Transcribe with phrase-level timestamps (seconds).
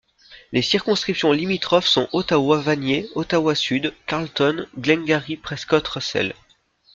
[0.51, 6.33] Les circonscriptions limitrophes sont Ottawa—Vanier, Ottawa-Sud, Carleton et Glengarry—Prescott—Russell.